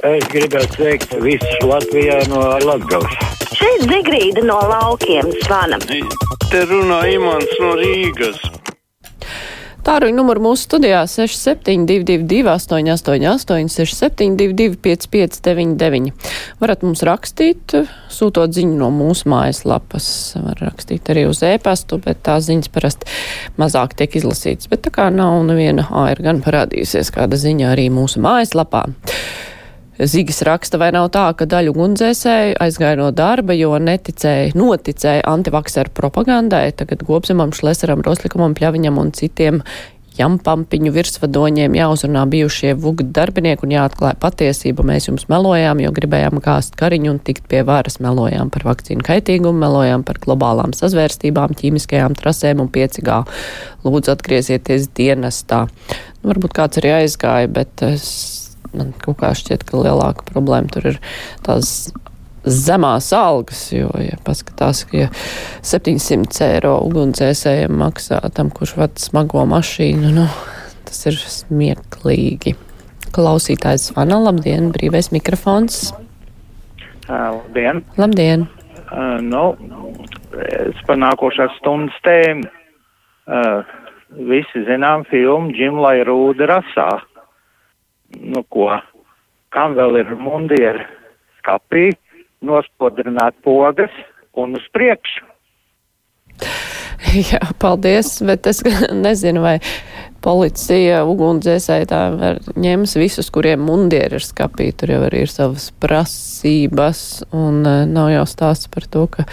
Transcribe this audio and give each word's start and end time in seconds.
Es 0.00 0.22
gribētu 0.32 0.78
sveikt 0.78 1.10
visus 1.20 1.64
Latvijā 1.68 2.22
no 2.30 2.40
Latgales. 2.64 3.12
Šeit 3.52 3.82
Zigrīda 3.84 4.40
no 4.48 4.56
laukiem 4.70 5.28
zvana. 5.42 5.76
Te 6.48 6.62
runā 6.70 7.02
Imants 7.12 7.52
no 7.60 7.74
Rīgas. 7.76 8.38
Tāruņa 9.84 10.16
numuru 10.16 10.44
mūsu 10.46 10.64
studijā 10.70 11.02
6722, 11.04 12.48
888, 12.48 13.68
672, 13.76 14.78
559, 14.80 16.32
varat 16.64 16.86
mums 16.86 17.04
rakstīt, 17.04 17.76
sūtot 18.12 18.56
ziņu 18.56 18.80
no 18.80 18.88
mūsu 18.94 19.28
mājaslapas. 19.32 20.08
Var 20.40 20.64
rakstīt 20.64 21.12
arī 21.12 21.26
uz 21.28 21.44
e-pastu, 21.44 22.00
bet 22.00 22.24
tās 22.24 22.48
ziņas 22.48 22.72
parasti 22.72 23.12
mazāk 23.60 23.98
tiek 24.00 24.16
izlasītas. 24.16 24.72
Bet 24.72 24.86
tā 24.88 24.96
kā 24.96 25.12
nav 25.12 25.42
neviena, 25.48 25.90
ā, 25.92 26.08
ir 26.14 26.24
gan 26.24 26.40
parādījusies 26.44 27.12
kāda 27.16 27.40
ziņa 27.40 27.72
arī 27.74 27.90
mūsu 27.92 28.24
mājaslapā. 28.24 28.86
Zigis 30.00 30.40
raksta, 30.46 30.78
vai 30.80 30.88
nav 30.96 31.10
tā, 31.12 31.26
ka 31.36 31.44
daļu 31.50 31.74
gundzēsēju 31.76 32.54
aizgāja 32.64 32.96
no 33.02 33.10
darba, 33.12 33.52
jo 33.52 33.74
neticēja, 33.76 34.54
noticēja 34.56 35.26
antivakseru 35.28 35.92
propagandai, 35.92 36.70
tagad 36.72 37.04
Gobzemam, 37.04 37.52
Šlesaram, 37.52 38.00
Roslikumam, 38.06 38.54
Pļaviņam 38.56 39.00
un 39.02 39.12
citiem 39.16 39.60
jampampiņu 40.16 40.92
virsvadoņiem 40.94 41.76
jāuzrunā 41.78 42.24
bijušie 42.32 42.72
VUG 42.80 43.04
darbinieki 43.14 43.66
un 43.66 43.74
jāatklāja 43.76 44.18
patiesība. 44.20 44.84
Mēs 44.88 45.08
jums 45.08 45.28
melojām, 45.30 45.82
jo 45.84 45.92
gribējām 45.96 46.40
gāzt 46.44 46.76
kariņu 46.80 47.14
un 47.14 47.20
tikt 47.24 47.46
pie 47.50 47.62
varas. 47.66 48.00
Melojām 48.02 48.50
par 48.52 48.66
vakcīnu 48.70 49.04
kaitīgumu, 49.06 49.60
melojām 49.62 50.04
par 50.06 50.20
globālām 50.22 50.74
sazvērstībām, 50.76 51.56
ķīmiskajām 51.60 52.16
trasēm 52.18 52.64
un 52.64 52.72
5G. 52.72 53.22
Lūdzu, 53.86 54.14
atgriezieties 54.16 54.90
dienestā. 54.96 55.66
Nu, 56.20 56.32
varbūt 56.32 56.56
kāds 56.56 56.80
arī 56.82 56.96
aizgāja, 57.02 57.52
bet 57.60 57.84
es 57.86 58.08
man 58.76 58.94
kaut 59.02 59.20
kā 59.22 59.32
šķiet, 59.36 59.66
ka 59.68 59.82
lielāka 59.82 60.26
problēma 60.28 60.70
tur 60.72 60.92
ir 60.92 61.00
tās 61.46 61.90
zemās 62.44 63.10
algas, 63.12 63.66
jo, 63.72 63.90
ja 64.00 64.16
paskatās, 64.24 64.84
ka 64.88 65.04
ja 65.04 65.08
700 65.66 66.46
eiro 66.46 66.76
ugunsdzēsējiem 66.86 67.76
maksā 67.82 68.20
tam, 68.36 68.52
kurš 68.54 68.76
vada 68.80 69.02
smago 69.02 69.44
mašīnu, 69.50 70.12
nu, 70.16 70.26
tas 70.88 71.04
ir 71.10 71.18
smieklīgi. 71.20 72.56
Klausītājs 73.10 73.90
zvana, 73.90 74.20
labdien, 74.22 74.70
brīvais 74.72 75.10
mikrofons. 75.12 75.90
Labdien! 77.10 77.82
Labdien! 77.98 78.46
Uh, 78.90 79.18
nu, 79.22 79.44
es 80.38 80.78
par 80.86 80.98
nākošās 80.98 81.56
stundas 81.58 81.96
tēmu. 82.06 82.46
Uh, 83.30 83.66
visi 84.30 84.64
zinām 84.66 85.04
filmu 85.10 85.52
Džimlai 85.54 86.00
Rūda 86.06 86.48
rasā 86.50 86.88
nu 88.18 88.42
ko, 88.48 88.70
kam 89.54 89.76
vēl 89.78 90.00
ir 90.02 90.14
mundieri 90.18 90.86
skapī, 91.40 91.90
nospodrināt 92.44 93.36
pogas 93.44 93.92
un 94.38 94.56
uz 94.58 94.66
priekšu. 94.74 95.26
Jā, 97.30 97.40
paldies, 97.60 98.18
bet 98.26 98.46
es 98.50 98.62
nezinu, 99.06 99.42
vai 99.44 99.58
policija 100.24 101.02
ugunsdzēsēji 101.08 101.88
tā 101.90 102.00
ņems 102.60 102.96
visus, 103.00 103.30
kuriem 103.32 103.62
mundieri 103.64 104.18
ir 104.18 104.24
skapī. 104.24 104.70
Tur 104.76 104.94
jau 104.94 105.02
arī 105.08 105.24
ir 105.24 105.32
savas 105.32 105.70
prasības, 105.82 107.22
un 107.36 107.62
e, 107.64 107.76
nav 107.90 108.10
jau 108.12 108.26
stāsts 108.28 108.70
par 108.72 108.86
to, 108.92 109.06
ka, 109.16 109.26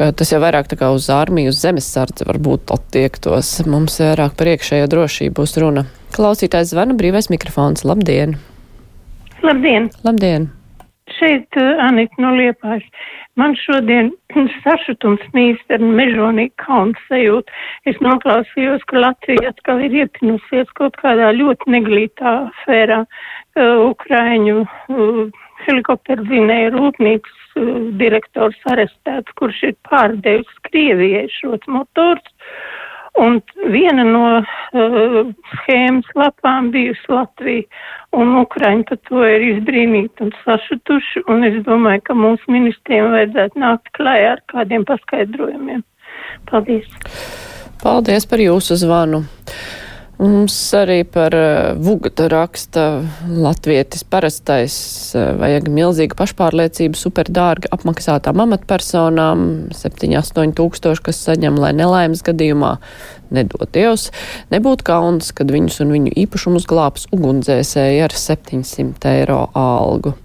ka 0.00 0.08
tas 0.16 0.30
jau 0.32 0.40
vairāk 0.40 0.70
tā 0.70 0.78
kā 0.80 0.88
uz 0.96 1.10
armiju, 1.12 1.52
uz 1.52 1.58
zemesardzi 1.60 2.24
varbūt 2.24 2.72
attiektos. 2.72 3.50
Mums 3.68 3.98
vairāk 4.00 4.38
par 4.38 4.48
iekšējo 4.54 4.86
drošību 4.94 5.36
būs 5.36 5.58
runa. 5.60 5.84
Klausītājs 6.16 6.72
zvana 6.72 6.96
brīvais 6.96 7.28
mikrofons. 7.28 7.84
Labdien! 7.84 8.38
Labdien! 9.44 9.90
Labdien! 10.06 10.48
Šeit 11.18 11.58
uh, 11.60 11.82
Anita 11.84 12.22
no 12.22 12.30
Liepājas. 12.38 12.86
Man 13.36 13.52
šodien 13.60 14.08
sašutums 14.64 15.26
mīst 15.36 15.74
ar 15.74 15.84
mežonīgu 15.84 16.56
kaunu 16.64 16.96
sajūtu. 17.10 17.52
Es 17.92 18.00
noklausījos, 18.00 18.86
ka 18.88 19.04
Latvija 19.04 19.52
atkal 19.52 19.84
ir 19.84 19.98
iepinusies 20.00 20.72
kaut 20.80 20.96
kādā 21.02 21.28
ļoti 21.36 21.76
neglītā 21.76 22.34
afērā. 22.46 23.02
Uh, 23.52 23.90
Ukraiņu 23.90 24.64
uh, 24.64 25.44
helikopteru 25.66 26.24
zinēja 26.32 26.72
rūpnīcas 26.78 27.39
direktors 28.00 28.58
arestēts, 28.70 29.32
kurš 29.38 29.62
ir 29.70 29.74
pārdevis 29.88 30.62
Krievijai 30.68 31.26
šos 31.40 31.66
motors. 31.68 32.24
Un 33.18 33.40
viena 33.72 34.04
no 34.06 34.26
uh, 34.38 35.16
schēmas 35.56 36.06
lapām 36.14 36.70
bijusi 36.70 37.10
Latvija, 37.10 37.66
un 38.14 38.36
Ukraiņi 38.38 38.86
par 38.86 39.00
to 39.10 39.24
ir 39.26 39.46
izbrīnīti 39.48 40.28
un 40.28 40.30
sašutuši, 40.44 41.24
un 41.26 41.42
es 41.48 41.58
domāju, 41.66 42.04
ka 42.06 42.16
mūsu 42.16 42.54
ministriem 42.54 43.10
vajadzētu 43.10 43.64
nākt 43.64 43.90
klājā 43.98 44.36
ar 44.36 44.44
kādiem 44.54 44.86
paskaidrojumiem. 44.88 45.82
Paldies! 46.50 46.86
Paldies 47.82 48.30
par 48.30 48.46
jūsu 48.46 48.78
zvanu! 48.78 49.24
Mums 50.20 50.54
arī 50.76 50.98
par 51.08 51.32
uh, 51.32 51.72
Vugata 51.80 52.26
raksta 52.28 52.82
latvietis 53.24 54.02
parastais 54.04 54.74
uh, 55.16 55.30
vajag 55.40 55.70
milzīgu 55.72 56.18
pašpārliecību 56.18 56.98
superdārgi 57.00 57.70
apmaksātām 57.72 58.42
amatpersonām, 58.44 59.46
7-8 59.72 60.52
tūkstoši, 60.60 61.04
kas 61.08 61.22
saņem, 61.24 61.56
lai 61.62 61.72
nelaimes 61.78 62.20
gadījumā 62.26 62.74
nedod 63.32 63.64
Dievs, 63.72 64.10
nebūtu 64.52 64.84
kauns, 64.90 65.32
kad 65.32 65.48
viņus 65.54 65.80
un 65.86 65.96
viņu 65.96 66.12
īpašumus 66.26 66.68
glābs 66.68 67.08
ugundzēsēji 67.16 68.04
ar 68.04 68.12
700 68.12 69.14
eiro 69.14 69.46
algu. 69.56 70.18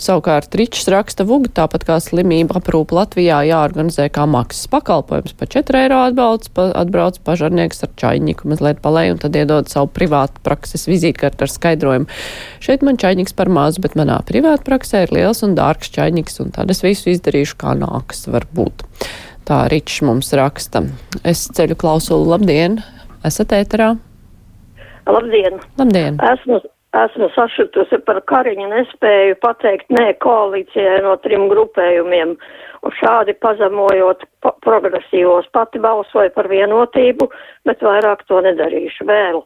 Savukārt 0.00 0.54
Ričs 0.58 0.88
raksta 0.90 1.26
vuga, 1.28 1.50
tāpat 1.62 1.84
kā 1.88 1.98
slimība 2.02 2.58
aprūpa 2.58 2.96
Latvijā 3.00 3.42
jāorganizē 3.48 4.08
kā 4.12 4.26
maksas 4.30 4.70
pakalpojums. 4.72 5.34
Pa 5.38 5.48
4 5.54 5.82
eiro 5.84 6.00
atbalsts, 6.06 6.52
pa, 6.54 6.68
atbrauc 6.80 7.20
pažarnieks 7.26 7.84
ar 7.86 7.92
čaiņiku 8.02 8.50
mazliet 8.52 8.82
palēju 8.84 9.16
un 9.16 9.22
tad 9.22 9.38
iedod 9.38 9.70
savu 9.72 9.90
privātu 9.94 10.42
prakses 10.46 10.88
vizītkartu 10.90 11.46
ar 11.46 11.52
skaidrojumu. 11.52 12.20
Šeit 12.64 12.86
man 12.86 13.00
čaiņiks 13.00 13.36
par 13.38 13.52
mazu, 13.52 13.82
bet 13.84 13.98
manā 13.98 14.18
privātu 14.28 14.66
praksē 14.68 15.06
ir 15.06 15.14
liels 15.14 15.44
un 15.46 15.56
dārgs 15.58 15.92
čaiņiks 15.94 16.42
un 16.44 16.54
tad 16.56 16.72
es 16.74 16.82
visu 16.84 17.12
izdarīšu 17.14 17.58
kā 17.62 17.76
nākas 17.78 18.26
var 18.32 18.48
būt. 18.54 18.86
Tā 19.48 19.64
Ričs 19.70 20.02
mums 20.06 20.30
raksta. 20.38 20.84
Es 21.26 21.48
ceļu 21.54 21.76
klausulu 21.78 22.30
labdien, 22.30 22.78
esat 23.26 23.54
ēterā? 23.58 23.94
Labdien! 25.10 25.58
Labdien! 25.80 26.20
Esmu 26.22 26.60
esmu 26.96 27.28
sašutusi 27.34 27.98
par 28.06 28.20
Kariņu 28.28 28.68
nespēju 28.70 29.38
pateikt 29.42 29.92
nē 29.92 30.12
koalīcijai 30.24 31.00
no 31.04 31.16
trim 31.24 31.48
grupējumiem. 31.52 32.36
Un 32.82 32.94
šādi 32.98 33.36
pazemojot 33.38 34.24
progresīvos 34.66 35.46
pati 35.54 35.78
balsoju 35.82 36.32
par 36.34 36.48
vienotību, 36.50 37.28
bet 37.68 37.84
vairāk 37.86 38.24
to 38.26 38.40
nedarīšu 38.42 39.06
vēl. 39.06 39.38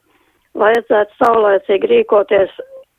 Vajadzētu 0.57 1.19
saulēcīgi 1.21 1.91
rīkoties 1.91 2.55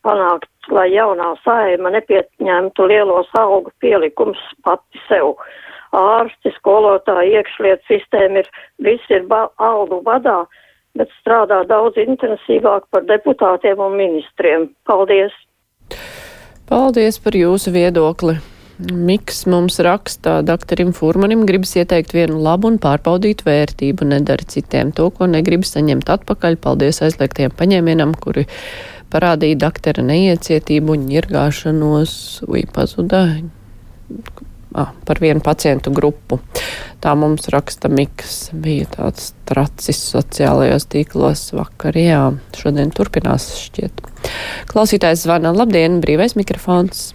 panākt, 0.06 0.50
lai 0.70 0.92
jaunā 0.94 1.32
saima 1.44 1.92
nepieņemtu 1.96 2.86
lielos 2.92 3.32
algu 3.40 3.74
pielikums 3.82 4.40
pati 4.64 5.02
sev. 5.08 5.34
Ārsti, 5.98 6.52
skolotāji, 6.60 7.34
iekšliet 7.40 7.82
sistēma 7.90 8.44
ir, 8.44 8.50
viss 8.84 9.10
ir 9.10 9.26
algu 9.32 10.02
vadā, 10.06 10.44
bet 11.00 11.14
strādā 11.22 11.62
daudz 11.70 12.00
intensīvāk 12.02 12.90
par 12.92 13.08
deputātiem 13.10 13.82
un 13.84 13.98
ministriem. 14.00 14.70
Paldies! 14.90 15.34
Paldies 16.68 17.20
par 17.24 17.38
jūsu 17.38 17.74
viedokli! 17.76 18.38
Miks 18.78 19.48
mums 19.50 19.80
raksta, 19.82 20.44
doktorim 20.46 20.92
Furmanim 20.94 21.48
gribas 21.50 21.72
ieteikt 21.80 22.12
vienu 22.14 22.38
labu 22.46 22.70
un 22.70 22.76
pārbaudītu 22.78 23.48
vērtību, 23.48 24.06
nedara 24.12 24.46
citiem 24.46 24.92
to, 24.94 25.08
ko 25.10 25.26
negrib 25.26 25.66
saņemt 25.66 26.12
atpakaļ. 26.14 26.60
Paldies 26.62 27.02
aizliegtiem 27.08 27.56
paņēmienam, 27.58 28.14
kuri 28.22 28.46
parādīja 29.10 29.58
doktora 29.66 30.06
neiecietību 30.06 30.94
un 30.94 31.08
ņirgāšanos. 31.10 32.14
Ui, 32.52 32.68
pazuda 32.76 33.24
ah, 34.78 34.94
par 35.06 35.20
vienu 35.24 35.42
pacientu 35.44 35.92
grupu. 35.94 36.40
Tā 37.04 37.14
mums 37.18 37.50
raksta 37.54 37.90
Miks. 37.92 38.50
Bija 38.54 38.88
tāds 38.96 39.32
tracis 39.50 40.00
sociālajos 40.14 40.88
tīklos 40.94 41.50
vakar. 41.58 41.98
Jā, 41.98 42.24
šodien 42.58 42.94
turpinās 42.96 43.50
šķiet. 43.66 44.04
Klausītājs 44.72 45.26
zvana. 45.26 45.54
Labdien, 45.56 46.02
brīvais 46.04 46.38
mikrofons. 46.40 47.12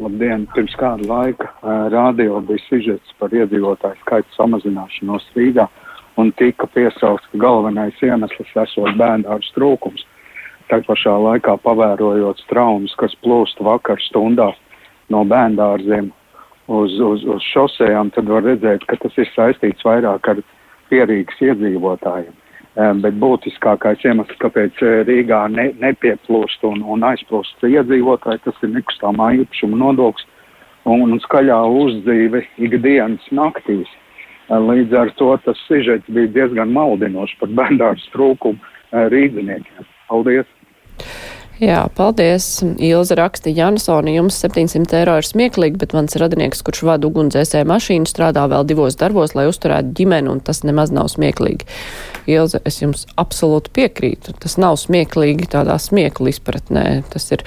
Labdien! 0.00 0.46
Pirms 0.54 0.72
kāda 0.80 1.04
laika 1.04 1.50
rādio 1.92 2.38
bija 2.48 2.62
sižets 2.64 3.12
par 3.20 3.34
iedzīvotāju 3.36 4.00
skaitu 4.00 4.38
samazināšanos 4.38 5.26
Rīgā 5.36 5.66
un 6.16 6.32
tika 6.38 6.68
piesaukts, 6.72 7.28
ka 7.32 7.40
galvenais 7.40 8.00
iemesls 8.04 8.56
esot 8.64 8.96
bērndārza 9.00 9.52
trūkums. 9.56 10.06
Tā 10.70 10.80
pašā 10.86 11.12
laikā 11.26 11.58
pavērojot 11.60 12.40
traumas, 12.48 12.94
kas 12.96 13.12
plūst 13.24 13.60
vakar 13.60 14.00
stundās 14.08 14.56
no 15.12 15.26
bērndārziem 15.28 16.08
uz, 16.66 16.98
uz, 17.00 17.24
uz 17.24 17.42
šosejām, 17.52 18.12
tad 18.14 18.28
var 18.30 18.44
redzēt, 18.46 18.84
ka 18.88 18.98
tas 19.02 19.16
ir 19.18 19.30
saistīts 19.34 19.86
vairāk 19.86 20.28
ar 20.28 20.42
pierīgas 20.90 21.40
iedzīvotājiem. 21.42 22.34
Bet 23.04 23.18
būtiskākais 23.20 24.04
iemesls, 24.06 24.38
kāpēc 24.40 24.78
Rīgā 25.08 25.42
ne, 25.52 25.66
nepieplūst 25.82 26.62
un, 26.64 26.80
un 26.88 27.04
aizplūst 27.04 27.66
iedzīvotāji, 27.68 28.40
tas 28.46 28.62
ir 28.64 28.72
nekustamā 28.72 29.32
īpašuma 29.42 29.76
nodoklis 29.82 30.28
un, 30.88 31.04
un 31.10 31.20
skaļā 31.20 31.58
uzdzīve 31.82 32.46
ikdienas 32.64 33.26
naktīs. 33.34 33.90
Līdz 34.52 34.96
ar 34.98 35.12
to 35.20 35.30
tas 35.44 35.60
sižets 35.68 36.08
bija 36.12 36.32
diezgan 36.32 36.72
maldinošs 36.72 37.38
par 37.40 37.52
bērnu 37.60 37.92
trūkumu 38.12 39.04
rīdziniekiem. 39.12 39.86
Paldies! 40.08 40.48
Jā, 41.60 41.82
paldies. 41.94 42.46
Ilza 42.80 43.16
raksta, 43.18 43.50
Jansoni, 43.52 44.14
jums 44.16 44.38
700 44.40 44.96
eiro 45.02 45.18
ir 45.20 45.26
smieklīgi, 45.26 45.76
bet 45.82 45.92
mans 45.94 46.16
radinieks, 46.18 46.62
kurš 46.64 46.80
vada 46.88 47.06
ugunsdzēsēju 47.06 47.68
mašīnu, 47.68 48.08
strādā 48.08 48.46
vēl 48.50 48.64
divos 48.70 48.96
darbos, 48.98 49.36
lai 49.36 49.44
uzturētu 49.50 49.92
ģimeni, 50.00 50.32
un 50.32 50.40
tas 50.42 50.62
nemaz 50.64 50.90
nav 50.94 51.12
smieklīgi. 51.12 51.68
Ilza, 52.32 52.62
es 52.66 52.80
jums 52.80 53.04
absolūti 53.20 53.72
piekrītu. 53.78 54.34
Tas 54.42 54.56
nav 54.58 54.78
smieklīgi 54.80 55.50
tādā 55.52 55.76
smieklu 55.82 56.32
izpratnē. 56.32 56.86
Tas 57.12 57.28
ir 57.36 57.44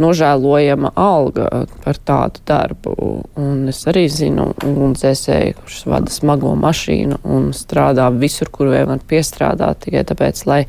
nožēlojama 0.00 0.94
alga 0.96 1.66
par 1.84 2.00
tādu 2.06 2.40
darbu. 2.48 2.96
Un 3.40 3.68
es 3.72 3.82
arī 3.90 4.06
zinu 4.12 4.50
ugunsdzēsēju, 4.56 5.60
kurš 5.60 5.84
vada 5.90 6.14
smago 6.14 6.54
mašīnu 6.56 7.20
un 7.28 7.50
strādā 7.56 8.08
visur, 8.14 8.48
kur 8.52 8.72
vien 8.72 8.88
var 8.88 9.04
piestrādāt 9.10 9.84
tikai 9.84 10.06
tāpēc, 10.08 10.44
lai 10.48 10.64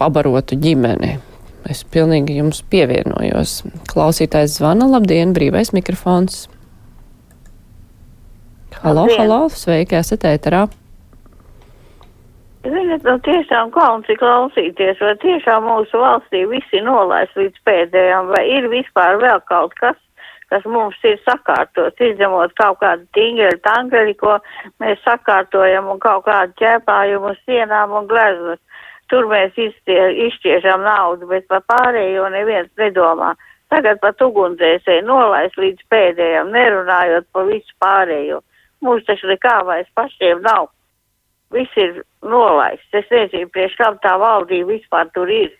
pabarotu 0.00 0.56
ģimeni. 0.60 1.16
Es 1.66 1.82
pilnīgi 1.90 2.36
jums 2.38 2.60
pievienojos. 2.70 3.60
Klausītājs 3.90 4.60
zvana, 4.60 4.86
labdien, 4.90 5.32
brīvais 5.34 5.72
mikrofons. 5.74 6.46
Halo, 8.82 9.06
labdien. 9.06 9.22
halo, 9.24 9.40
sveiki, 9.50 9.96
esat 9.98 10.28
ēterā. 10.30 10.66
Ziniet, 12.66 13.04
nu 13.06 13.14
tiešām 13.22 13.70
kauns 13.74 14.08
ir 14.10 14.18
klausīties, 14.18 14.98
vai 15.02 15.14
tiešām 15.22 15.66
mūsu 15.66 16.00
valstī 16.02 16.42
visi 16.50 16.82
nolaiž 16.82 17.34
līdz 17.38 17.62
pēdējām, 17.66 18.30
vai 18.34 18.42
ir 18.50 18.66
vispār 18.70 19.20
vēl 19.22 19.42
kaut 19.50 19.74
kas, 19.78 19.98
kas 20.50 20.66
mums 20.70 20.98
ir 21.06 21.18
sakārtots, 21.22 22.02
izņemot 22.02 22.54
kaut 22.58 22.80
kādu 22.82 23.06
tingeli, 23.14 23.58
tangeli, 23.66 24.14
ko 24.18 24.38
mēs 24.82 25.02
sakārtojam 25.06 25.90
un 25.94 26.02
kaut 26.02 26.26
kādu 26.26 26.58
ķēpājumu 26.62 27.34
sienām 27.44 27.94
un 28.00 28.10
gleznas. 28.10 28.62
Tur 29.10 29.28
mēs 29.30 29.54
izšķiežam 29.58 30.82
naudu, 30.82 31.28
bet 31.30 31.46
par 31.50 31.62
pārējo 31.70 32.26
neviens 32.34 32.70
nedomā. 32.80 33.34
Tagad 33.70 33.98
pat 34.02 34.22
ugunsdzēsēji 34.22 35.04
nolaist 35.06 35.58
līdz 35.58 35.86
pēdējiem, 35.90 36.50
nerunājot 36.54 37.26
par 37.34 37.46
visu 37.50 37.74
pārējo. 37.82 38.40
Mums 38.82 39.06
taču 39.06 39.30
nekā 39.30 39.60
vairs 39.66 39.90
pašiem 39.98 40.42
nav. 40.44 40.68
Viss 41.54 41.78
ir 41.78 42.02
nolaists. 42.26 42.90
Es 42.94 43.06
nezinu, 43.10 43.50
priekš 43.54 43.78
kam 43.78 43.98
tā 44.02 44.16
valdība 44.22 44.74
vispār 44.74 45.10
tur 45.14 45.30
ir. 45.30 45.54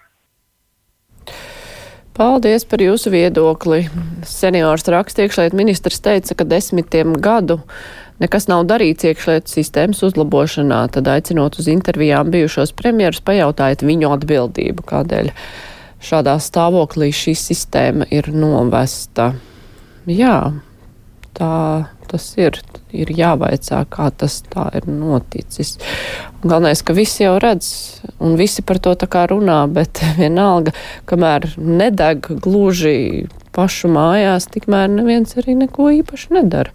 Paldies 2.16 2.64
par 2.64 2.80
jūsu 2.80 3.10
viedokli. 3.12 3.82
Seniors 4.24 4.86
rakstiekšliet 4.88 5.52
ministrs 5.52 6.00
teica, 6.00 6.38
ka 6.38 6.46
desmitiem 6.48 7.12
gadu 7.20 7.58
nekas 8.22 8.48
nav 8.50 8.66
darīts 8.70 9.06
iekšlietu 9.08 9.52
sistēmas 9.52 10.02
uzlabošanā, 10.06 10.82
tad 10.94 11.08
aicinot 11.12 11.58
uz 11.60 11.70
intervijām 11.72 12.30
bijušos 12.34 12.74
premjerus, 12.76 13.24
pajautājiet 13.26 13.84
viņu 13.86 14.12
atbildību, 14.16 14.86
kādēļ 14.86 15.32
šādā 16.06 16.36
stāvoklī 16.42 17.10
šī 17.14 17.36
sistēma 17.40 18.08
ir 18.14 18.30
novesta. 18.34 19.32
Jā, 20.06 20.38
tā 21.36 21.52
tas 22.06 22.26
ir. 22.40 22.60
Ir 22.96 23.10
jāvaicā, 23.12 23.82
kā 23.92 24.06
tas 24.14 24.38
tā 24.48 24.68
ir 24.78 24.86
noticis. 24.88 25.74
Un 26.40 26.52
galvenais, 26.52 26.80
ka 26.86 26.94
visi 26.96 27.24
jau 27.24 27.34
redz, 27.42 27.66
un 28.22 28.38
visi 28.38 28.62
par 28.64 28.78
to 28.80 28.94
tā 28.96 29.08
kā 29.10 29.26
runā, 29.28 29.64
bet 29.68 30.00
vienalga, 30.20 30.72
kamēr 31.10 31.50
nedeg 31.58 32.30
gluži 32.44 33.26
pašu 33.56 33.90
mājās, 33.92 34.48
tikmēr 34.52 34.88
neviens 34.92 35.36
arī 35.40 35.56
neko 35.58 35.90
īpaši 35.98 36.38
nedara. 36.38 36.72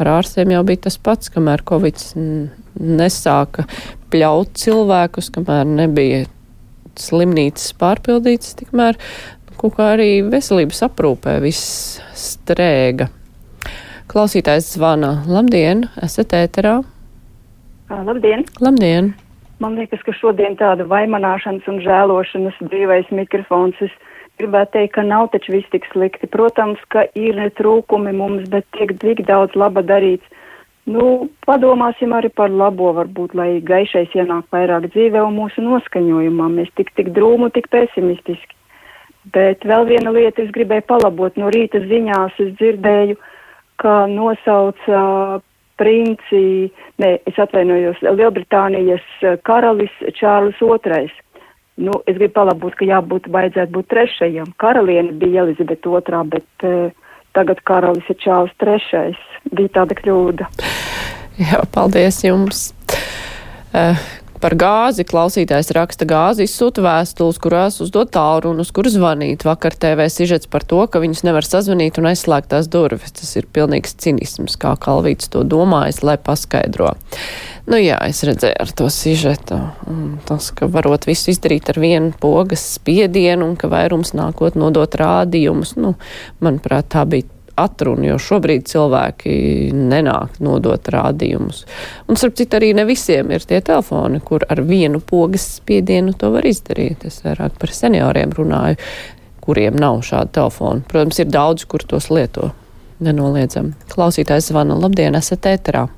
Ar 0.00 0.08
ārstiem 0.18 0.54
jau 0.54 0.62
bija 0.64 0.86
tas 0.88 0.96
pats, 0.96 1.28
kamēr 1.32 1.64
Covid 1.68 2.00
nesāka 2.80 3.66
pļaut 4.12 4.54
cilvēkus, 4.60 5.28
kamēr 5.34 5.68
nebija 5.68 6.24
slimnīcas 7.00 7.72
pārpildītas, 7.80 8.54
tikmēr 8.60 8.98
kaut 9.60 9.76
kā 9.76 9.92
arī 9.94 10.22
veselības 10.26 10.82
aprūpē 10.88 11.36
viss 11.44 12.00
strēga. 12.18 13.10
Klausītājs 14.12 14.74
zvana. 14.74 15.22
Labdien, 15.30 15.86
esat 16.02 16.34
ēterā? 16.36 16.80
Labdien! 17.92 18.44
Labdien! 18.60 19.12
Man 19.62 19.76
liekas, 19.78 20.00
ka 20.02 20.12
šodien 20.16 20.56
tāda 20.58 20.84
vaimanāšanas 20.90 21.68
un 21.70 21.78
žēlošanas 21.84 22.56
brīvais 22.66 23.08
mikrofons. 23.14 23.78
Es 23.84 23.92
gribētu 24.40 24.76
teikt, 24.76 24.94
ka 24.96 25.04
nav 25.06 25.28
taču 25.32 25.54
viss 25.56 25.70
tik 25.72 25.86
slikti. 25.92 26.30
Protams, 26.30 26.80
ka 26.92 27.04
ir 27.18 27.38
trūkumi 27.58 28.14
mums, 28.16 28.48
bet 28.52 28.66
tiek 28.76 28.94
tik 29.02 29.24
daudz 29.28 29.56
laba 29.58 29.82
darīts. 29.82 30.24
Nu, 30.88 31.28
padomāsim 31.46 32.10
arī 32.16 32.32
par 32.34 32.50
labo, 32.50 32.90
varbūt, 32.96 33.36
lai 33.38 33.60
gaišais 33.62 34.16
ienāk 34.18 34.48
vairāk 34.50 34.88
dzīvē 34.90 35.22
un 35.22 35.36
mūsu 35.38 35.62
noskaņojumā. 35.62 36.48
Mēs 36.56 36.72
tik, 36.78 36.90
tik 36.98 37.12
drūmu, 37.14 37.52
tik 37.54 37.70
pesimistiski. 37.70 38.58
Bet 39.34 39.62
vēl 39.62 39.86
viena 39.86 40.10
lieta 40.10 40.42
es 40.42 40.50
gribēju 40.50 40.88
palabot. 40.88 41.38
No 41.38 41.52
rīta 41.54 41.78
ziņās 41.86 42.40
es 42.42 42.50
dzirdēju, 42.58 43.14
ka 43.78 43.94
nosauca 44.10 44.98
uh, 44.98 45.44
princi, 45.82 46.70
ne, 46.98 47.12
es 47.26 47.38
atvainojos, 47.38 48.02
Lielbritānijas 48.02 49.04
karalis 49.46 49.94
Čārlis 50.18 50.58
II 50.62 51.08
Nu, 51.82 51.98
es 52.06 52.14
gribu 52.14 52.36
palabot, 52.36 52.74
ka 52.78 52.86
jābūt, 52.86 53.26
vajadzētu 53.32 53.74
būt 53.74 53.88
trešajam. 53.90 54.52
Karaliene 54.62 55.14
bija 55.18 55.42
Elizabete 55.42 55.90
otrā, 55.90 56.22
bet 56.28 56.66
uh, 56.68 56.92
tagad 57.34 57.62
karalis 57.66 58.06
ir 58.12 58.18
Čāls 58.22 58.52
trešais. 58.62 59.18
Bija 59.50 59.80
tāda 59.80 59.96
kļūda. 59.98 60.46
Jā, 61.42 61.62
paldies 61.74 62.20
jums. 62.22 62.68
Uh, 63.72 63.98
Par 64.42 64.56
gāzi 64.58 65.04
klausītājs 65.06 65.70
raksta 65.76 66.06
gāzi 66.08 66.48
izsūta 66.48 66.82
vēstules, 66.82 67.36
kurās 67.38 67.76
uzdod 67.84 68.10
tālrunas, 68.10 68.72
kur 68.74 68.88
zvanīt. 68.90 69.44
Vakar 69.46 69.76
TV 69.78 70.08
sižets 70.10 70.50
par 70.50 70.66
to, 70.66 70.80
ka 70.90 70.98
viņus 71.02 71.22
nevar 71.28 71.46
sazvanīt 71.46 72.00
un 72.02 72.08
aizslēgt 72.10 72.50
tās 72.50 72.66
durvis. 72.72 73.14
Tas 73.14 73.30
ir 73.38 73.46
pilnīgs 73.54 73.94
cinisms, 74.02 74.58
kā 74.58 74.74
Kalvīts 74.82 75.30
to 75.30 75.44
domājis, 75.46 76.02
lai 76.02 76.16
paskaidro. 76.18 76.90
Nu 77.70 77.78
jā, 77.78 78.00
es 78.10 78.24
redzēju 78.26 78.58
ar 78.64 78.72
to 78.74 78.88
sižetu. 78.90 79.60
Tas, 80.26 80.50
ka 80.58 80.66
varot 80.66 81.06
visu 81.06 81.30
izdarīt 81.30 81.70
ar 81.70 81.78
vienu 81.78 82.10
pogas 82.18 82.64
spiedienu 82.80 83.46
un 83.52 83.54
ka 83.60 83.70
vairums 83.70 84.10
nākot 84.18 84.58
nodot 84.58 84.98
rādījumus, 84.98 85.76
nu, 85.78 85.94
manuprāt, 86.42 86.90
tā 86.96 87.06
bija 87.06 87.30
atrunu, 87.60 88.06
jo 88.12 88.18
šobrīd 88.22 88.66
cilvēki 88.70 89.34
nenāk 89.76 90.38
nodot 90.44 90.88
rādījumus. 90.94 91.64
Un, 92.08 92.18
starp 92.20 92.36
citu, 92.40 92.58
arī 92.58 92.72
ne 92.76 92.86
visiem 92.88 93.32
ir 93.34 93.44
tie 93.48 93.60
telefoni, 93.64 94.22
kur 94.24 94.46
ar 94.48 94.62
vienu 94.66 95.02
pogas 95.04 95.46
spiedienu 95.58 96.16
to 96.18 96.32
var 96.34 96.48
izdarīt. 96.48 97.06
Es 97.08 97.20
vairāk 97.24 97.58
par 97.60 97.74
senioriem 97.74 98.32
runāju, 98.36 98.80
kuriem 99.42 99.76
nav 99.78 100.02
šāda 100.06 100.32
telefona. 100.40 100.84
Protams, 100.88 101.20
ir 101.22 101.32
daudz, 101.32 101.66
kur 101.68 101.84
tos 101.88 102.10
lieto. 102.14 102.52
Nenoliedzam. 103.02 103.72
Klausītājs 103.90 104.52
zvana. 104.52 104.76
Labdien, 104.78 105.18
esat 105.18 105.48
ēterā. 105.50 105.88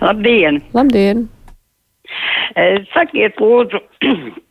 Labdien! 0.00 0.62
Labdien! 0.72 1.26
Sakiet, 2.94 3.38
lūdzu, 3.42 3.80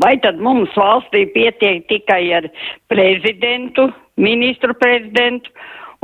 Vai 0.00 0.16
tad 0.24 0.40
mums 0.40 0.72
valstī 0.78 1.26
pietiek 1.34 1.84
tikai 1.90 2.24
ar 2.38 2.48
prezidentu, 2.88 3.90
ministru 4.16 4.74
prezidentu 4.80 5.52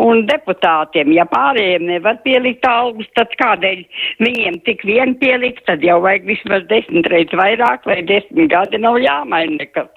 un 0.04 0.26
deputātiem? 0.28 1.12
Ja 1.16 1.24
pārējiem 1.30 1.86
nevar 1.88 2.20
pielikt 2.26 2.66
algus, 2.68 3.08
tad 3.16 3.32
kādēļ 3.40 3.84
viņiem 4.24 4.60
tik 4.68 4.84
vien 4.84 5.16
pielikt, 5.22 5.64
tad 5.70 5.84
jau 5.86 6.00
vajag 6.04 6.28
vismaz 6.28 6.68
desmit 6.68 7.08
reizes 7.08 7.40
vairāk, 7.40 7.88
vai 7.88 8.02
desmit 8.04 8.52
gadi 8.52 8.82
nav 8.82 9.00
jāmaina 9.00 9.56
nekas. 9.56 9.88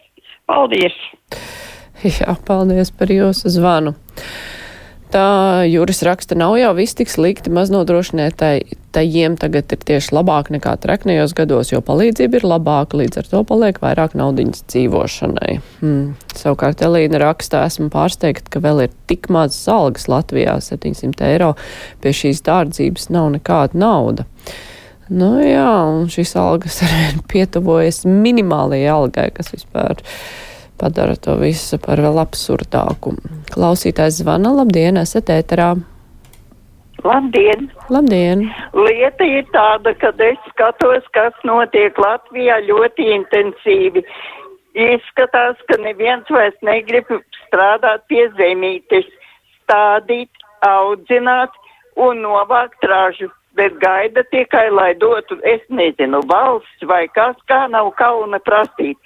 Paldies! 0.48 0.96
Jā, 2.02 2.34
paldies 2.48 2.90
par 2.96 3.12
jūsu 3.14 3.52
zvanu. 3.54 3.94
Tā 5.12 5.68
Juris 5.68 6.00
raksta, 6.08 6.38
nav 6.40 6.54
jau 6.56 6.70
viss 6.78 6.96
tik 6.96 7.10
slikti 7.12 7.52
maznodrošinātajiem 7.52 9.34
tagad 9.40 9.74
ir 9.76 9.82
tieši 9.84 10.14
labāk 10.16 10.48
nekā 10.56 10.78
treknējos 10.80 11.34
gados, 11.36 11.74
jo 11.74 11.82
palīdzība 11.84 12.40
ir 12.40 12.46
labāka, 12.48 12.96
līdz 13.02 13.20
ar 13.20 13.28
to 13.28 13.42
paliek 13.50 13.82
vairāk 13.84 14.16
naudiņas 14.16 14.64
dzīvošanai. 14.72 15.58
Hmm. 15.82 16.14
Savukārt 16.32 16.84
Elīna 16.88 17.20
raksta, 17.26 17.66
esmu 17.68 17.90
pārsteigta, 17.92 18.48
ka 18.54 18.62
vēl 18.64 18.86
ir 18.86 18.94
tik 19.12 19.28
mazas 19.36 19.66
algas 19.74 20.08
Latvijā, 20.08 20.56
700 20.64 21.28
eiro, 21.28 21.50
pie 22.00 22.14
šīs 22.16 22.40
dārdzības 22.48 23.10
nav 23.12 23.34
nekāda 23.36 23.82
nauda. 23.84 24.28
Nu 25.12 25.34
jā, 25.44 25.74
un 25.92 26.08
šīs 26.08 26.38
algas 26.40 26.80
arī 26.88 27.20
pietuvojas 27.34 28.06
minimālajai 28.08 28.88
algai, 28.96 29.28
kas 29.36 29.52
vispār 29.58 30.00
padara 30.82 31.16
to 31.16 31.38
visu 31.42 31.80
par 31.82 32.02
vēl 32.02 32.20
absurdāku. 32.24 33.16
Klausītājs 33.54 34.22
zvana, 34.24 34.54
labdien, 34.62 34.98
esat 35.02 35.30
ēterā. 35.34 35.76
Labdien! 37.06 37.70
Labdien! 37.90 38.44
Lieta 38.78 39.26
ir 39.26 39.48
tāda, 39.56 39.94
ka 39.98 40.12
es 40.28 40.38
skatos, 40.52 41.08
kas 41.18 41.38
notiek 41.48 41.98
Latvijā 41.98 42.60
ļoti 42.68 43.08
intensīvi. 43.16 44.04
Izskatās, 44.78 45.58
ka 45.68 45.80
neviens 45.82 46.30
vairs 46.32 46.58
negrib 46.64 47.10
strādāt 47.48 48.06
pie 48.12 48.28
zemītes, 48.38 49.10
stādīt, 49.64 50.30
audzināt 50.62 51.58
un 51.98 52.22
novākt 52.24 52.86
ražu, 52.88 53.32
bet 53.58 53.76
gaida 53.82 54.24
tikai, 54.32 54.70
lai 54.72 54.94
dotu, 55.00 55.38
es 55.44 55.62
nezinu, 55.70 56.22
valsts 56.30 56.88
vai 56.88 57.06
kas, 57.16 57.36
kā 57.52 57.66
nav 57.72 57.92
kauna 58.00 58.40
prasīt. 58.40 58.98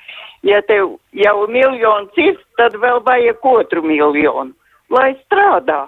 Ja 0.45 0.61
tev 0.69 0.97
jau 1.17 1.37
miljons 1.49 2.13
ir, 2.21 2.37
tad 2.59 2.77
vēl 2.77 3.01
vajag 3.05 3.45
otru 3.55 3.81
miljonu, 3.81 4.53
lai 4.93 5.15
strādā 5.25 5.85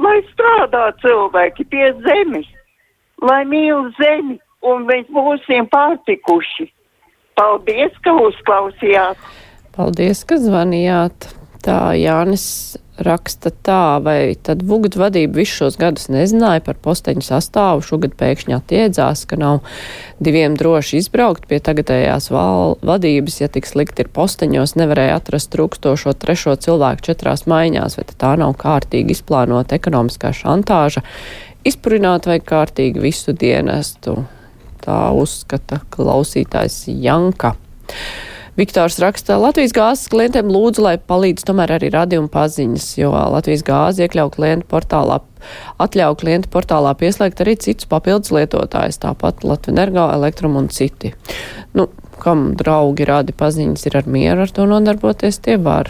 lai 0.00 0.20
strādā 0.32 0.90
cilvēki 1.02 1.66
pie 1.70 1.90
zemes, 2.06 2.48
lai 3.22 3.42
mīl 3.48 3.90
zemi 3.98 4.38
un 4.66 4.86
mēs 4.88 5.08
būsim 5.12 5.68
pārtikuši. 5.72 6.68
Paldies, 7.38 7.94
ka 8.04 8.14
uzklausījāt! 8.26 9.20
Paldies, 9.76 10.24
ka 10.28 10.40
zvanījāt! 10.40 11.30
Tā 11.64 11.92
Jānis 11.96 12.44
raksta 13.04 13.52
tā, 13.64 13.98
vai 14.04 14.34
tad 14.36 14.62
Vugat 14.66 14.96
vadība 15.00 15.40
visus 15.40 15.58
šos 15.60 15.78
gadus 15.80 16.08
nezināja 16.12 16.62
par 16.64 16.78
posteņu 16.82 17.24
sastāvu, 17.24 17.84
šogad 17.86 18.14
pēkšņi 18.20 18.56
attiedzās, 18.56 19.24
ka 19.28 19.38
nav 19.40 19.60
diviem 20.22 20.56
droši 20.60 21.00
izbraukt 21.00 21.46
pie 21.50 21.60
tagadējās 21.64 22.30
val, 22.34 22.76
vadības, 22.86 23.40
ja 23.42 23.50
tik 23.52 23.68
slikti 23.68 24.04
ir 24.04 24.12
posteņos, 24.14 24.76
nevarēja 24.80 25.20
atrast 25.20 25.52
trūkstošo 25.54 26.14
trešo 26.20 26.56
cilvēku 26.60 27.10
četrās 27.10 27.46
maiņās, 27.50 27.98
vai 28.00 28.06
tā 28.10 28.34
nav 28.40 28.56
kārtīgi 28.60 29.16
izplānota 29.16 29.78
ekonomiskā 29.80 30.34
šantāža, 30.36 31.04
izpurināt 31.66 32.28
vai 32.30 32.40
kārtīgi 32.44 33.02
visu 33.02 33.36
dienestu. 33.36 34.20
Tā 34.80 35.10
uzskata 35.12 35.82
klausītājs 35.92 36.86
Janka. 36.88 37.54
Viktors 38.60 38.98
raksta, 39.00 39.38
Latvijas 39.40 39.72
gāzes 39.72 40.10
klientiem 40.12 40.50
lūdzu, 40.52 40.82
lai 40.84 40.98
palīdz 41.00 41.46
tomēr 41.48 41.78
arī 41.78 41.88
radījuma 41.94 42.28
paziņas, 42.34 42.88
jo 42.98 43.08
Latvijas 43.32 43.62
gāze 43.64 44.04
iekļauj 44.04 44.34
klientu 44.34 44.68
portālā, 44.68 45.16
atļauj 45.80 46.18
klientu 46.20 46.50
portālā 46.52 46.92
pieslēgt 47.00 47.40
arī 47.40 47.54
citus 47.56 47.88
papildus 47.88 48.34
lietotājus, 48.36 49.00
tāpat 49.00 49.46
Latvenergo, 49.48 50.04
Elektrum 50.12 50.58
un 50.60 50.68
citi. 50.68 51.14
Nu, 51.72 51.88
kam 52.20 52.50
draugi 52.60 53.08
rādi 53.08 53.32
paziņas 53.32 53.86
ir 53.88 53.96
ar 54.02 54.12
mieru 54.18 54.44
ar 54.44 54.52
to 54.52 54.68
nodarboties, 54.68 55.40
tie 55.40 55.56
var. 55.56 55.88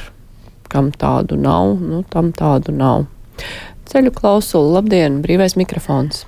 Kam 0.71 0.93
tādu 0.95 1.41
nav, 1.41 1.75
nu, 1.83 2.05
tam 2.13 2.31
tādu 2.31 2.77
nav. 2.77 3.09
Ceļu 3.91 4.15
klausulu, 4.15 4.77
labdien, 4.77 5.19
brīvais 5.27 5.59
mikrofons. 5.59 6.23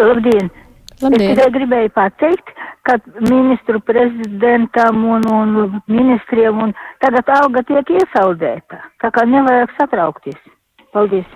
Labdien! 0.00 0.48
Labdien. 1.00 1.30
Es 1.32 1.38
tikai 1.38 1.52
gribēju 1.54 1.92
pateikt, 1.96 2.52
ka 2.88 2.98
ministru 3.24 3.80
prezidentam 3.84 5.04
un, 5.16 5.24
un 5.32 5.80
ministriem 5.88 6.60
un 6.66 6.74
tagad 7.00 7.30
alga 7.40 7.62
tiek 7.68 7.94
iesaldēta. 8.00 8.80
Tā 9.00 9.12
kā 9.14 9.24
nevajag 9.28 9.72
satraukties. 9.78 10.38
Paldies! 10.92 11.28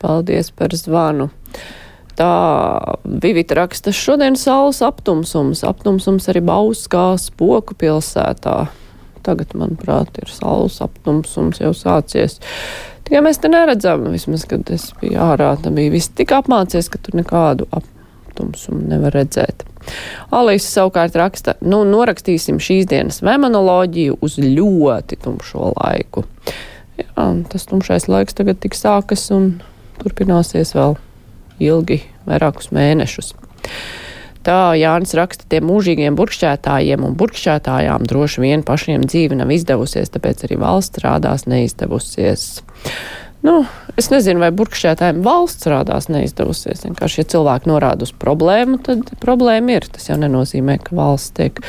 Paldies 0.00 0.50
par 0.56 0.72
zvanu! 0.76 1.28
Tā 2.20 2.30
Vivita 3.04 3.56
raksta, 3.56 3.92
šodien 3.96 4.36
saules 4.36 4.82
aptumsums, 4.84 5.62
aptumsums 5.64 6.28
arī 6.32 6.42
Bauskā 6.44 7.14
spoku 7.20 7.76
pilsētā. 7.80 8.58
Tagad, 9.24 9.52
manuprāt, 9.56 10.16
ir 10.20 10.32
saules 10.32 10.78
aptumsums 10.84 11.60
jau 11.60 11.72
sācies. 11.76 12.38
Tikai 13.04 13.20
mēs 13.24 13.40
te 13.40 13.50
neredzam, 13.52 14.06
vismaz, 14.12 14.46
kad 14.48 14.68
es 14.72 14.90
biju 15.00 15.20
ārā, 15.20 15.52
tā 15.60 15.72
bija 15.74 15.92
viss 15.92 16.12
tik 16.16 16.32
apmācies, 16.36 16.88
ka 16.92 17.00
tur 17.02 17.18
nekādu 17.20 17.68
aptumsumu 18.40 18.88
nevar 18.88 19.14
redzēt. 19.14 19.64
Alīs 20.32 20.66
savukārt 20.68 21.16
raksta, 21.18 21.56
nu, 21.60 21.82
norakstīsim 21.88 22.60
šīs 22.60 22.88
dienas 22.90 23.20
memonoloģiju 23.26 24.18
uz 24.20 24.38
ļoti 24.40 25.18
tumšo 25.20 25.74
laiku. 25.76 26.24
Jā, 27.00 27.30
tas 27.50 27.68
tumšais 27.68 28.08
laiks 28.08 28.36
tagad 28.36 28.60
tik 28.60 28.76
sākas 28.76 29.30
un 29.34 29.62
turpināsies 30.00 30.74
vēl 30.76 30.96
ilgi, 31.60 32.02
vairākus 32.28 32.70
mēnešus. 32.76 33.34
Tā 34.44 34.72
Jānis 34.80 35.12
raksta, 35.16 35.44
tiem 35.52 35.66
mūžīgiem 35.68 36.16
burkšķētājiem 36.16 37.02
un 37.04 37.16
burkšķētājām 37.20 38.06
droši 38.08 38.44
vien 38.44 38.62
pašiem 38.64 39.04
dzīve 39.04 39.36
nav 39.36 39.52
izdevusies, 39.52 40.12
tāpēc 40.14 40.46
arī 40.48 40.56
valsts 40.60 41.02
rādās 41.04 41.44
neizdevusies. 41.48 42.62
Nu, 43.46 43.62
es 43.96 44.10
nezinu, 44.12 44.42
vai 44.42 44.50
burkšķētājiem 44.52 45.22
valsts 45.24 45.68
rādās 45.72 46.10
neizdevusies. 46.12 46.84
Vienkārši, 46.84 47.22
ja 47.22 47.30
cilvēki 47.34 47.70
norāda 47.70 48.04
uz 48.04 48.12
problēmu, 48.12 48.80
tad 48.84 49.14
problēma 49.22 49.78
ir. 49.78 49.88
Tas 49.88 50.10
jau 50.10 50.18
nenozīmē, 50.20 50.76
ka 50.84 50.96
valsts 50.98 51.32
tiek 51.38 51.62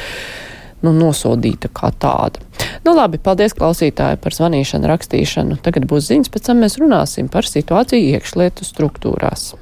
nu, 0.83 0.91
nosodīta 0.91 1.71
kā 1.71 1.93
tāda. 1.95 2.43
Nu, 2.83 2.95
labi, 2.97 3.21
paldies 3.23 3.55
klausītāji 3.55 4.19
par 4.19 4.35
zvanīšanu, 4.35 4.89
rakstīšanu. 4.91 5.61
Tagad 5.63 5.87
būs 5.87 6.09
ziņas, 6.11 6.33
pēc 6.33 6.49
tam 6.49 6.63
mēs 6.65 6.79
runāsim 6.81 7.31
par 7.31 7.47
situāciju 7.47 8.17
iekšlietu 8.17 8.67
struktūrās. 8.67 9.53